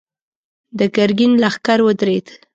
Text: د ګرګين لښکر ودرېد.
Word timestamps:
د 0.77 0.79
ګرګين 0.95 1.31
لښکر 1.41 1.79
ودرېد. 1.83 2.27